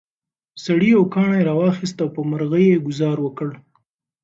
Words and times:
سړي 0.63 0.87
یو 0.95 1.03
کاڼی 1.13 1.41
راواخیست 1.49 1.97
او 2.03 2.09
په 2.15 2.21
مرغۍ 2.29 2.65
یې 2.71 2.83
ګوزار 2.87 3.17
وکړ. 3.21 3.49